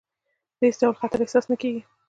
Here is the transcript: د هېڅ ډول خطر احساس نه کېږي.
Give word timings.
د 0.57 0.59
هېڅ 0.67 0.75
ډول 0.81 0.95
خطر 1.01 1.19
احساس 1.21 1.45
نه 1.51 1.55
کېږي. 1.61 1.81